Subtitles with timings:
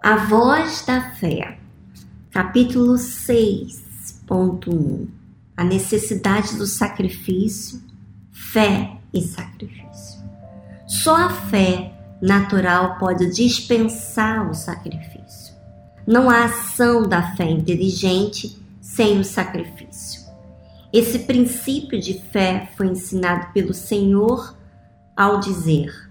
[0.00, 1.58] A Voz da Fé,
[2.30, 5.08] capítulo 6.1
[5.56, 7.82] A necessidade do sacrifício,
[8.30, 10.22] fé e sacrifício.
[10.86, 11.92] Só a fé
[12.22, 15.52] natural pode dispensar o sacrifício.
[16.06, 20.22] Não há ação da fé inteligente sem o sacrifício.
[20.92, 24.56] Esse princípio de fé foi ensinado pelo Senhor
[25.16, 26.08] ao dizer: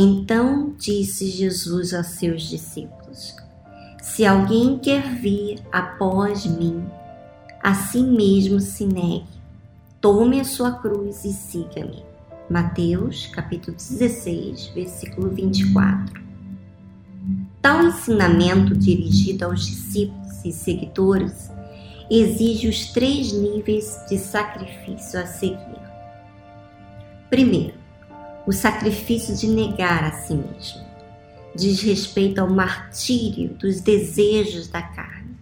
[0.00, 2.97] então disse Jesus aos seus discípulos:
[4.02, 6.84] Se alguém quer vir após mim,
[7.62, 9.26] a si mesmo se negue,
[10.00, 12.04] tome a sua cruz e siga-me.
[12.48, 16.22] Mateus, capítulo 16, versículo 24.
[17.60, 21.50] Tal ensinamento dirigido aos discípulos e seguidores
[22.10, 25.78] exige os três níveis de sacrifício a seguir.
[27.28, 27.74] Primeiro,
[28.46, 30.87] o sacrifício de negar a si mesmo.
[31.54, 35.36] Diz respeito ao martírio dos desejos da carne,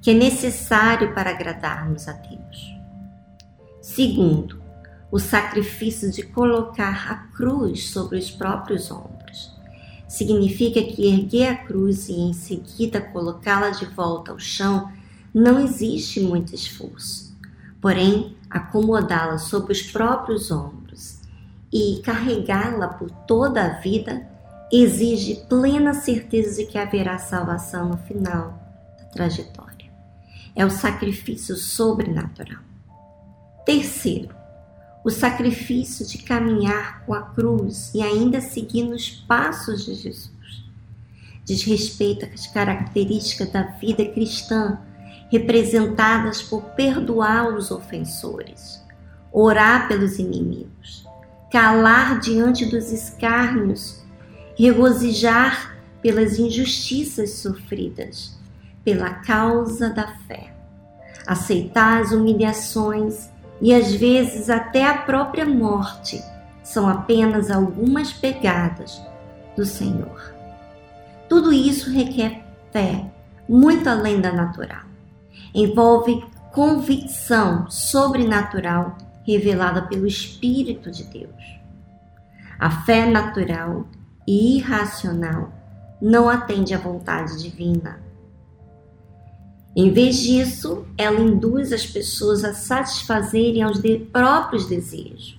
[0.00, 2.74] que é necessário para agradarmos a Deus.
[3.80, 4.62] Segundo,
[5.10, 9.52] o sacrifício de colocar a cruz sobre os próprios ombros.
[10.08, 14.90] Significa que erguer a cruz e em seguida colocá-la de volta ao chão
[15.34, 17.36] não existe muito esforço.
[17.80, 21.20] Porém, acomodá-la sobre os próprios ombros
[21.72, 24.26] e carregá-la por toda a vida
[24.72, 28.58] exige plena certeza de que haverá salvação no final
[28.98, 29.90] da trajetória.
[30.56, 32.60] É o sacrifício sobrenatural.
[33.66, 34.34] Terceiro,
[35.04, 40.32] o sacrifício de caminhar com a cruz e ainda seguir nos passos de Jesus.
[41.44, 44.80] Diz respeito às características da vida cristã
[45.30, 48.80] representadas por perdoar os ofensores,
[49.32, 51.06] orar pelos inimigos,
[51.50, 54.01] calar diante dos escárnios,
[54.62, 58.38] regozijar pelas injustiças sofridas,
[58.84, 60.54] pela causa da fé,
[61.26, 63.28] aceitar as humilhações
[63.60, 66.22] e às vezes até a própria morte
[66.62, 69.02] são apenas algumas pegadas
[69.56, 70.32] do Senhor.
[71.28, 73.04] Tudo isso requer fé,
[73.48, 74.84] muito além da natural.
[75.52, 81.60] Envolve convicção sobrenatural revelada pelo Espírito de Deus.
[82.60, 83.88] A fé natural
[84.26, 85.52] e irracional
[86.00, 88.00] não atende à vontade divina.
[89.74, 95.38] Em vez disso, ela induz as pessoas a satisfazerem aos de próprios desejos.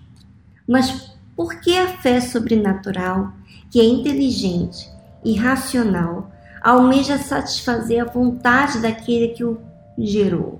[0.67, 3.33] Mas por que a fé sobrenatural,
[3.69, 4.89] que é inteligente
[5.23, 9.59] e racional, almeja satisfazer a vontade daquele que o
[9.97, 10.59] gerou?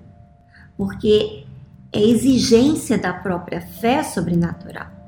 [0.78, 1.46] Porque
[1.92, 5.03] é exigência da própria fé sobrenatural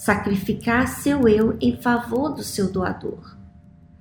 [0.00, 3.36] sacrificar seu eu em favor do seu doador.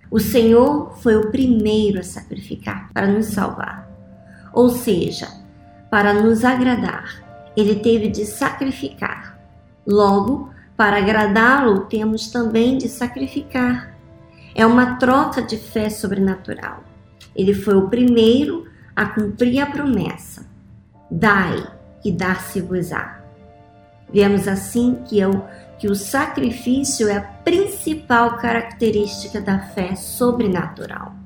[0.10, 3.86] O Senhor foi o primeiro a sacrificar para nos salvar.
[4.54, 5.28] Ou seja,
[5.92, 7.22] para nos agradar,
[7.56, 9.38] ele teve de sacrificar.
[9.86, 13.94] Logo, para agradá-lo, temos também de sacrificar.
[14.56, 16.82] É uma troca de fé sobrenatural.
[17.36, 20.46] Ele foi o primeiro a cumprir a promessa:
[21.12, 21.62] Dai
[22.06, 23.20] e dar-se-vos-á.
[24.12, 25.44] Vemos assim que, é o,
[25.80, 31.19] que o sacrifício é a principal característica da fé sobrenatural.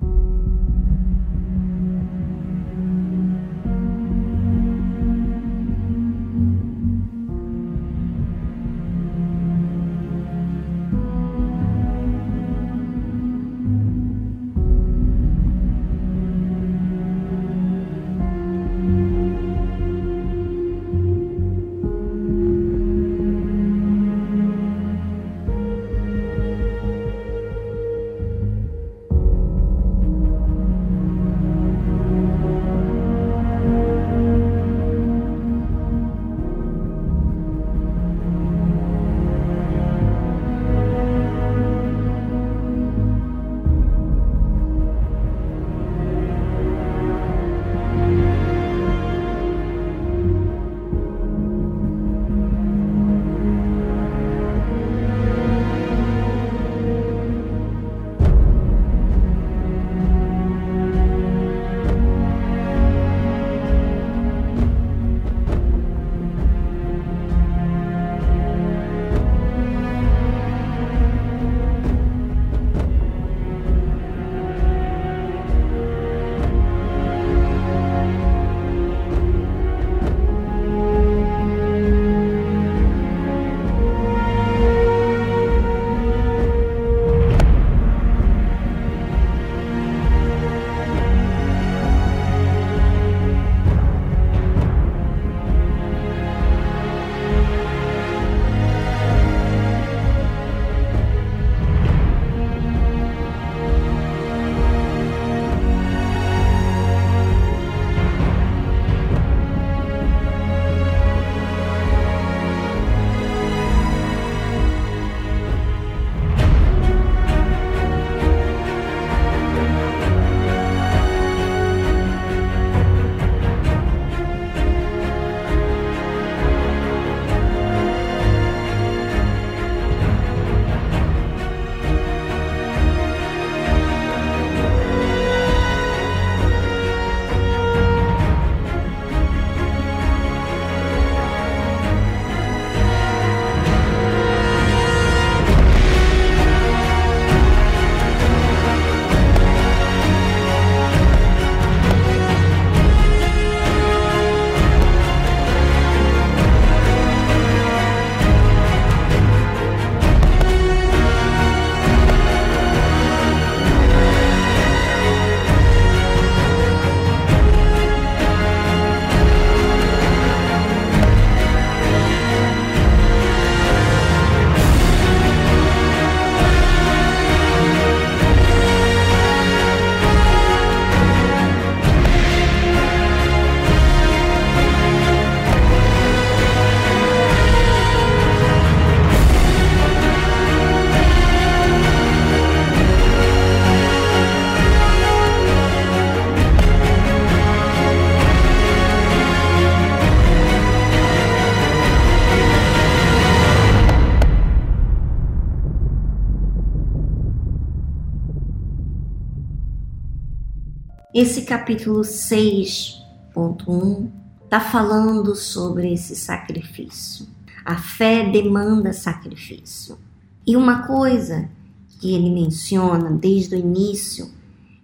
[211.24, 214.10] Esse capítulo 6.1
[214.44, 217.26] está falando sobre esse sacrifício.
[217.64, 219.98] A fé demanda sacrifício.
[220.46, 221.50] E uma coisa
[221.98, 224.30] que ele menciona desde o início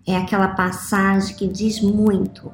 [0.07, 2.50] é aquela passagem que diz muito.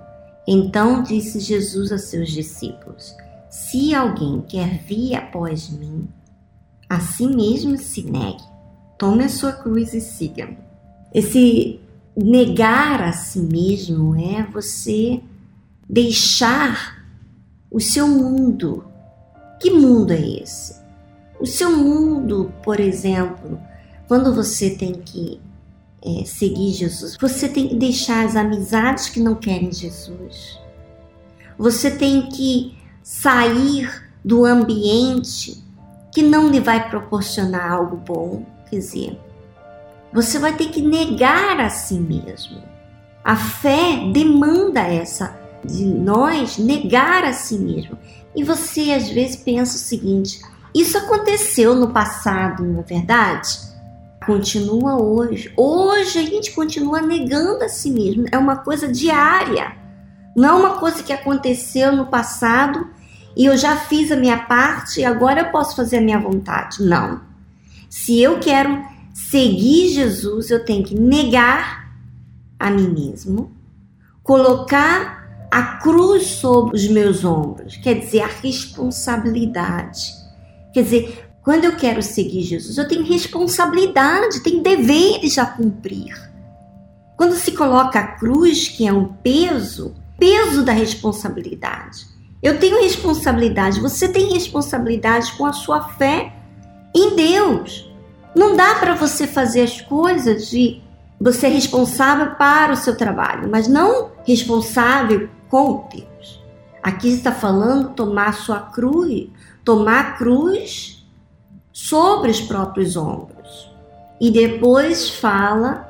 [0.48, 3.16] Então disse Jesus a seus discípulos:
[3.52, 6.08] Se alguém quer vir após mim,
[6.90, 8.42] a si mesmo se negue,
[8.98, 10.58] tome a sua cruz e siga-me.
[11.14, 11.85] Esse
[12.16, 15.22] negar a si mesmo é você
[15.88, 17.04] deixar
[17.70, 18.86] o seu mundo.
[19.60, 20.76] Que mundo é esse?
[21.40, 23.60] O seu mundo, por exemplo,
[24.08, 25.40] quando você tem que
[26.02, 30.60] é, seguir Jesus, você tem que deixar as amizades que não querem Jesus.
[31.58, 35.64] Você tem que sair do ambiente
[36.12, 38.46] que não lhe vai proporcionar algo bom.
[38.70, 39.20] Quer dizer,
[40.16, 42.64] você vai ter que negar a si mesmo.
[43.22, 47.98] A fé demanda essa de nós negar a si mesmo.
[48.34, 50.40] E você às vezes pensa o seguinte:
[50.74, 53.60] isso aconteceu no passado, não é verdade?
[54.26, 55.52] Continua hoje.
[55.58, 58.26] Hoje a gente continua negando a si mesmo.
[58.32, 59.76] É uma coisa diária.
[60.34, 62.88] Não é uma coisa que aconteceu no passado
[63.36, 66.82] e eu já fiz a minha parte e agora eu posso fazer a minha vontade.
[66.82, 67.20] Não.
[67.90, 68.95] Se eu quero
[69.30, 71.94] seguir Jesus, eu tenho que negar
[72.60, 73.56] a mim mesmo,
[74.24, 80.26] colocar a cruz sobre os meus ombros, quer dizer, a responsabilidade
[80.76, 86.14] Quer dizer, quando eu quero seguir Jesus, eu tenho responsabilidade, tenho deveres a cumprir.
[87.16, 92.06] Quando se coloca a cruz, que é um peso, peso da responsabilidade.
[92.44, 96.34] Eu tenho responsabilidade, você tem responsabilidade com a sua fé
[96.94, 97.90] em Deus.
[98.36, 100.82] Não dá para você fazer as coisas de
[101.20, 106.44] você é responsável para o seu trabalho, mas não responsável com Deus.
[106.84, 109.30] Aqui está falando tomar sua cruz,
[109.64, 111.04] tomar a cruz
[111.72, 113.72] sobre os próprios ombros.
[114.20, 115.88] E depois fala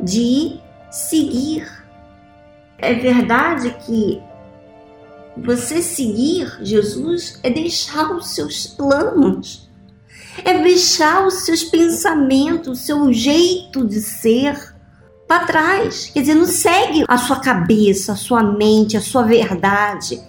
[0.00, 0.58] de
[0.90, 1.66] seguir.
[2.78, 4.20] É verdade que
[5.36, 9.68] você seguir Jesus é deixar os seus planos,
[10.42, 14.74] é deixar os seus pensamentos, o seu jeito de ser
[15.26, 16.10] para trás.
[16.12, 20.20] Quer dizer, não segue a sua cabeça, a sua mente, a sua verdade.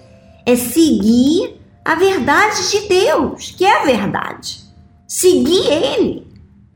[0.46, 4.64] É seguir a verdade de Deus, que é a verdade.
[5.08, 6.28] Seguir Ele,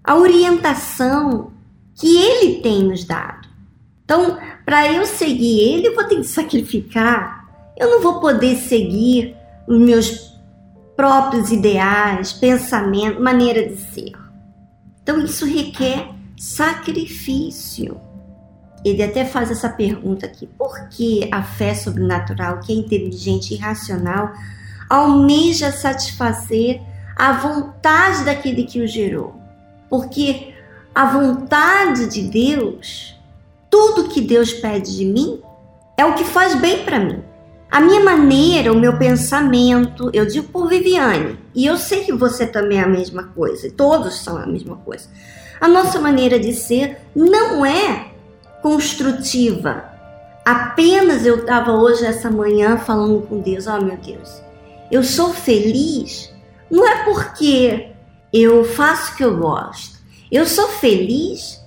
[0.04, 1.52] a orientação
[1.96, 3.48] que Ele tem nos dado.
[4.04, 7.48] Então, para eu seguir Ele, eu vou ter que sacrificar.
[7.78, 9.36] Eu não vou poder seguir
[9.68, 10.39] os meus
[11.00, 14.12] próprios ideais, pensamento, maneira de ser.
[15.02, 17.98] Então, isso requer sacrifício.
[18.84, 23.58] Ele até faz essa pergunta aqui: por que a fé sobrenatural, que é inteligente e
[23.58, 24.34] racional,
[24.90, 26.82] almeja satisfazer
[27.16, 29.40] a vontade daquele que o gerou.
[29.90, 30.54] Porque
[30.94, 33.18] a vontade de Deus,
[33.70, 35.42] tudo que Deus pede de mim,
[35.96, 37.29] é o que faz bem para mim.
[37.72, 42.48] A minha maneira, o meu pensamento, eu digo por Viviane, e eu sei que você
[42.48, 45.08] também é a mesma coisa, todos são a mesma coisa.
[45.62, 48.12] A nossa maneira de ser não é
[48.62, 49.84] construtiva.
[50.46, 54.42] Apenas eu estava hoje, essa manhã, falando com Deus: Oh meu Deus,
[54.90, 56.32] eu sou feliz
[56.70, 57.92] não é porque
[58.32, 59.98] eu faço o que eu gosto.
[60.32, 61.60] Eu sou feliz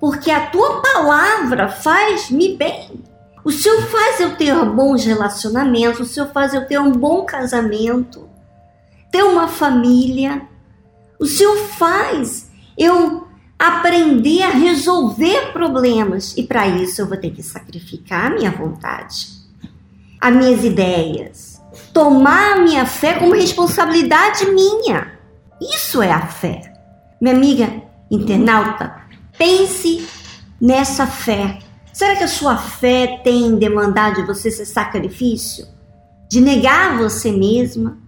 [0.00, 3.04] porque a tua palavra faz-me bem.
[3.48, 8.28] O Senhor faz eu ter bons relacionamentos, o Senhor faz eu ter um bom casamento,
[9.10, 10.42] ter uma família.
[11.18, 13.26] O Senhor faz eu
[13.58, 19.28] aprender a resolver problemas e para isso eu vou ter que sacrificar a minha vontade,
[20.20, 21.58] as minhas ideias,
[21.94, 25.18] tomar a minha fé como responsabilidade minha.
[25.58, 26.70] Isso é a fé.
[27.18, 28.94] Minha amiga internauta,
[29.38, 30.06] pense
[30.60, 31.60] nessa fé.
[31.92, 35.66] Será que a sua fé tem demandado de você esse sacrifício?
[36.30, 37.98] De negar você mesma?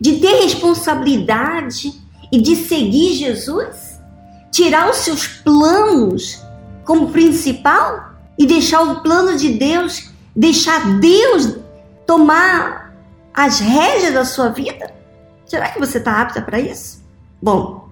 [0.00, 1.92] De ter responsabilidade
[2.32, 4.00] e de seguir Jesus?
[4.50, 6.42] Tirar os seus planos
[6.84, 11.56] como principal e deixar o plano de Deus, deixar Deus
[12.06, 12.94] tomar
[13.32, 14.92] as rédeas da sua vida?
[15.46, 17.04] Será que você está apta para isso?
[17.42, 17.88] Bom,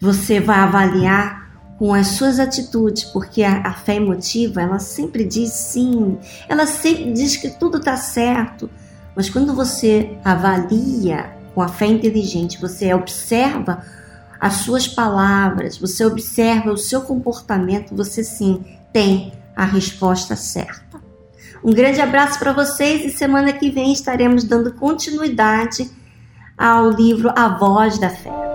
[0.00, 1.39] você vai avaliar
[1.80, 7.10] com as suas atitudes, porque a, a, fé emotiva, ela sempre diz sim, ela sempre
[7.10, 8.68] diz que tudo está certo,
[9.16, 13.82] mas quando você avalia com a fé inteligente, você observa
[14.38, 21.00] as suas palavras, você observa o seu comportamento, você sim tem a resposta certa.
[21.64, 25.90] Um grande abraço para vocês e semana que vem estaremos dando continuidade
[26.58, 28.49] ao livro A Voz da Fé.